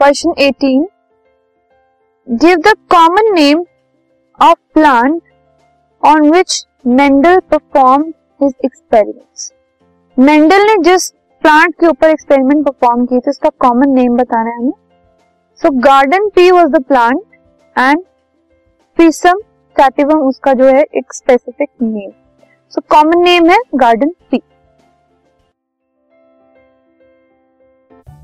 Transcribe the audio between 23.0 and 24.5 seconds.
name है garden pea